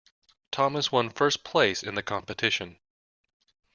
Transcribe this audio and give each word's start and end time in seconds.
Thomas 0.51 0.91
one 0.91 1.11
first 1.11 1.43
place 1.43 1.83
in 1.83 1.93
the 1.93 2.01
competition. 2.01 2.79